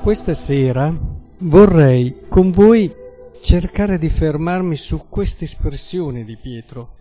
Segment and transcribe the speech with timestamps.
[0.00, 0.90] Questa sera
[1.40, 2.90] vorrei con voi
[3.42, 6.96] cercare di fermarmi su questa espressione di Pietro.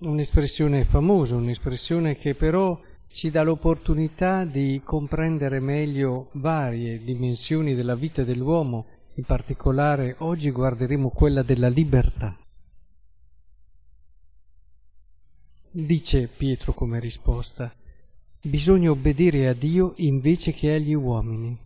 [0.00, 8.24] Un'espressione famosa, un'espressione che però ci dà l'opportunità di comprendere meglio varie dimensioni della vita
[8.24, 12.36] dell'uomo, in particolare oggi guarderemo quella della libertà.
[15.70, 17.72] Dice Pietro come risposta,
[18.48, 21.56] bisogna obbedire a Dio invece che agli uomini.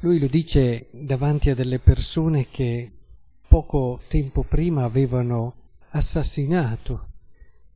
[0.00, 2.90] Lui lo dice davanti a delle persone che
[3.48, 5.54] poco tempo prima avevano
[5.90, 7.08] assassinato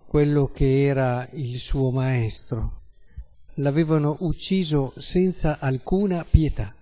[0.07, 2.83] quello che era il suo maestro.
[3.55, 6.75] L'avevano ucciso senza alcuna pietà.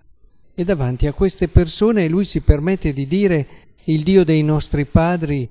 [0.53, 3.47] E davanti a queste persone lui si permette di dire
[3.85, 5.49] il Dio dei nostri padri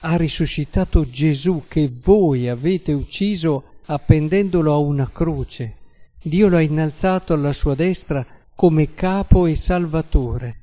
[0.00, 5.76] ha risuscitato Gesù che voi avete ucciso appendendolo a una croce.
[6.22, 8.24] Dio lo ha innalzato alla sua destra
[8.54, 10.56] come capo e salvatore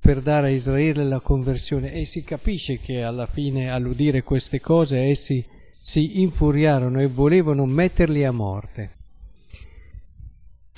[0.00, 5.00] per dare a Israele la conversione e si capisce che alla fine all'udire queste cose
[5.00, 8.90] essi si infuriarono e volevano metterli a morte.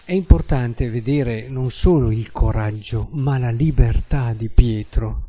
[0.03, 5.29] È importante vedere non solo il coraggio, ma la libertà di Pietro,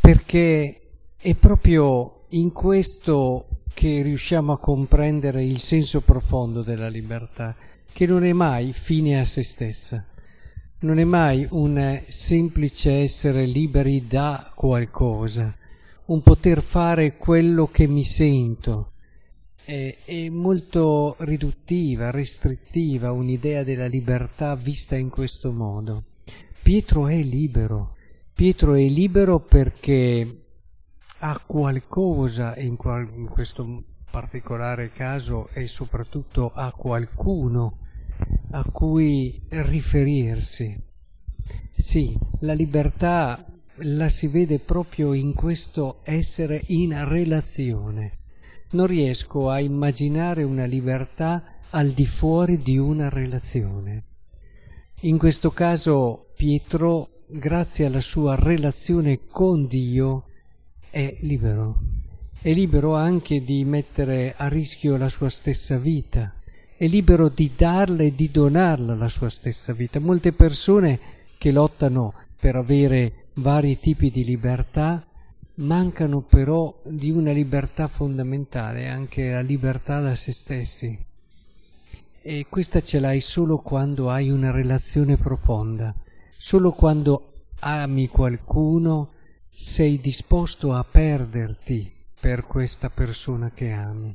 [0.00, 0.80] perché
[1.16, 7.54] è proprio in questo che riusciamo a comprendere il senso profondo della libertà,
[7.92, 10.02] che non è mai fine a se stessa,
[10.78, 15.54] non è mai un semplice essere liberi da qualcosa,
[16.06, 18.92] un poter fare quello che mi sento.
[19.62, 26.02] È, è molto riduttiva, restrittiva un'idea della libertà vista in questo modo.
[26.62, 27.94] Pietro è libero,
[28.32, 30.45] Pietro è libero perché
[31.28, 37.78] ha qualcosa, in, qual, in questo particolare caso, e soprattutto a qualcuno
[38.52, 40.80] a cui riferirsi.
[41.70, 43.44] Sì, la libertà
[43.80, 48.18] la si vede proprio in questo essere in relazione.
[48.70, 54.04] Non riesco a immaginare una libertà al di fuori di una relazione.
[55.02, 60.25] In questo caso Pietro, grazie alla sua relazione con Dio,
[60.90, 61.78] è libero.
[62.40, 66.32] È libero anche di mettere a rischio la sua stessa vita
[66.78, 69.98] è libero di darla e di donarla la sua stessa vita.
[69.98, 71.00] Molte persone
[71.38, 75.02] che lottano per avere vari tipi di libertà
[75.54, 80.98] mancano però di una libertà fondamentale, anche la libertà da se stessi.
[82.20, 85.94] E questa ce l'hai solo quando hai una relazione profonda,
[86.28, 89.12] solo quando ami qualcuno
[89.58, 91.90] sei disposto a perderti
[92.20, 94.14] per questa persona che ami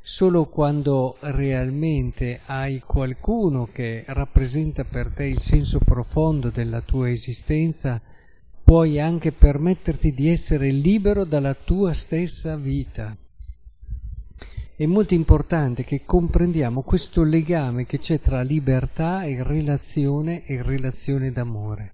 [0.00, 8.00] solo quando realmente hai qualcuno che rappresenta per te il senso profondo della tua esistenza,
[8.62, 13.14] puoi anche permetterti di essere libero dalla tua stessa vita.
[14.76, 21.32] È molto importante che comprendiamo questo legame che c'è tra libertà e relazione e relazione
[21.32, 21.93] d'amore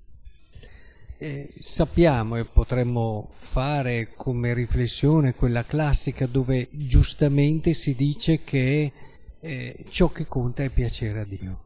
[1.22, 8.90] eh, sappiamo e potremmo fare come riflessione quella classica dove giustamente si dice che
[9.38, 11.64] eh, ciò che conta è piacere a Dio.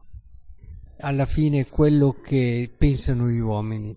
[0.99, 3.95] Alla fine quello che pensano gli uomini.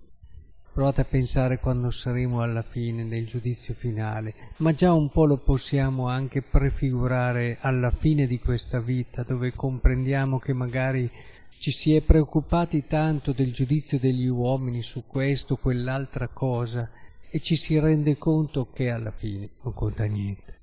[0.72, 5.38] Provate a pensare quando saremo alla fine, nel giudizio finale, ma già un po' lo
[5.38, 11.10] possiamo anche prefigurare alla fine di questa vita, dove comprendiamo che magari
[11.58, 16.90] ci si è preoccupati tanto del giudizio degli uomini su questo o quell'altra cosa
[17.30, 20.56] e ci si rende conto che alla fine non conta niente.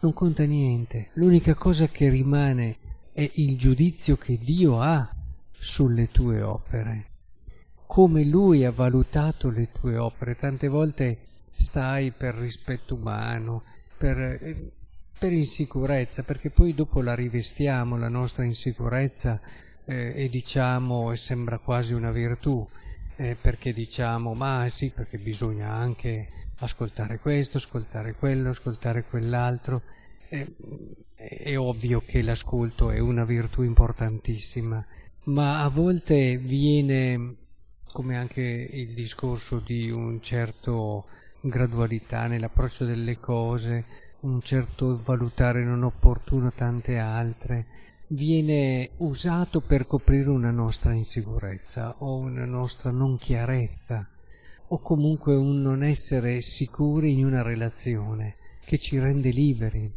[0.00, 2.76] Non conta niente, l'unica cosa che rimane
[3.12, 5.10] è il giudizio che Dio ha
[5.50, 7.06] sulle tue opere,
[7.86, 10.36] come Lui ha valutato le tue opere.
[10.36, 11.18] Tante volte
[11.48, 13.62] stai per rispetto umano,
[13.96, 14.70] per,
[15.18, 19.40] per insicurezza, perché poi dopo la rivestiamo, la nostra insicurezza,
[19.86, 22.66] eh, e diciamo, e sembra quasi una virtù,
[23.16, 26.28] eh, perché diciamo, ma sì, perché bisogna anche
[26.58, 29.82] ascoltare questo, ascoltare quello, ascoltare quell'altro.
[30.28, 30.54] Eh,
[31.14, 34.84] è ovvio che l'ascolto è una virtù importantissima,
[35.24, 37.36] ma a volte viene,
[37.90, 41.06] come anche il discorso di un certo
[41.40, 43.84] gradualità nell'approccio delle cose,
[44.20, 47.66] un certo valutare non opportuno tante altre,
[48.08, 54.08] viene usato per coprire una nostra insicurezza o una nostra non chiarezza
[54.68, 59.90] o comunque un non essere sicuri in una relazione che ci rende liberi.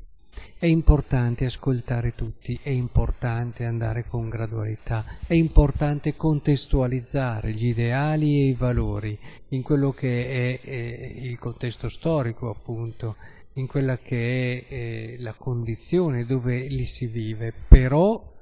[0.58, 8.46] È importante ascoltare tutti, è importante andare con gradualità, è importante contestualizzare gli ideali e
[8.50, 9.18] i valori
[9.50, 13.16] in quello che è, è il contesto storico, appunto,
[13.60, 18.34] in quella che è, è la condizione dove li si vive, però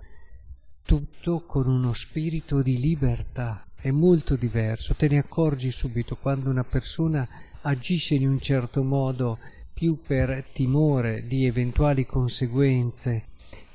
[0.83, 3.67] tutto con uno spirito di libertà.
[3.75, 7.27] È molto diverso, te ne accorgi subito quando una persona
[7.61, 9.37] agisce in un certo modo
[9.73, 13.25] più per timore di eventuali conseguenze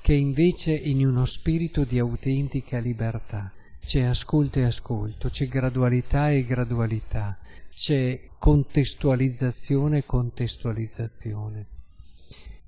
[0.00, 3.52] che invece in uno spirito di autentica libertà.
[3.84, 7.38] C'è ascolto e ascolto, c'è gradualità e gradualità,
[7.68, 11.66] c'è contestualizzazione e contestualizzazione.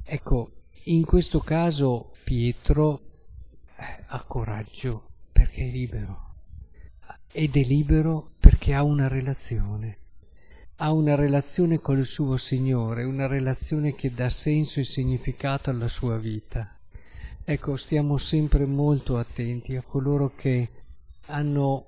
[0.02, 0.50] Ecco,
[0.84, 3.00] in questo caso Pietro
[3.76, 6.34] eh, ha coraggio perché è libero
[7.32, 9.98] ed è libero perché ha una relazione
[10.76, 16.18] ha una relazione col suo Signore, una relazione che dà senso e significato alla sua
[16.18, 16.76] vita.
[17.44, 20.68] Ecco, stiamo sempre molto attenti a coloro che
[21.26, 21.86] hanno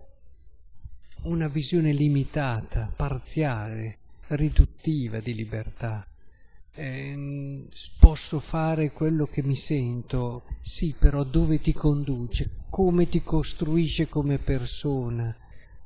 [1.22, 3.98] una visione limitata, parziale,
[4.28, 6.06] riduttiva di libertà.
[6.72, 7.66] Eh,
[7.98, 14.38] posso fare quello che mi sento, sì, però dove ti conduce, come ti costruisce come
[14.38, 15.34] persona,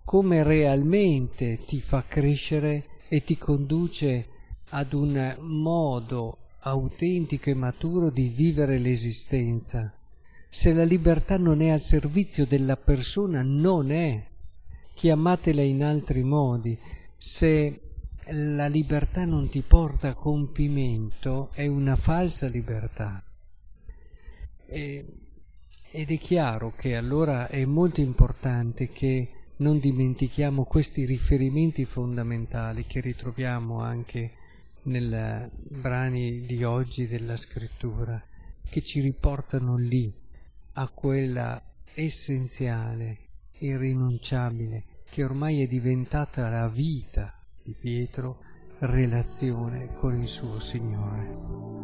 [0.04, 4.26] come realmente ti fa crescere e ti conduce
[4.70, 9.94] ad un modo autentico e maturo di vivere l'esistenza.
[10.52, 14.26] Se la libertà non è al servizio della persona, non è.
[14.94, 16.76] Chiamatela in altri modi.
[17.16, 17.80] Se
[18.30, 23.22] la libertà non ti porta a compimento, è una falsa libertà.
[24.66, 25.06] E,
[25.92, 33.00] ed è chiaro che allora è molto importante che non dimentichiamo questi riferimenti fondamentali che
[33.00, 34.32] ritroviamo anche
[34.82, 38.20] nei brani di oggi della scrittura,
[38.68, 40.19] che ci riportano lì,
[40.80, 41.62] a quella
[41.92, 43.18] essenziale,
[43.58, 48.38] irrinunciabile, che ormai è diventata la vita di Pietro,
[48.78, 51.79] relazione con il suo Signore.